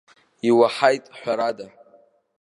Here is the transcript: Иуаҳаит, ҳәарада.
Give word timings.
Иуаҳаит, 0.47 1.05
ҳәарада. 1.19 1.65